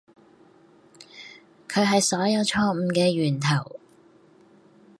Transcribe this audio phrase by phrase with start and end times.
[1.69, 3.79] 佢係所有錯誤嘅源頭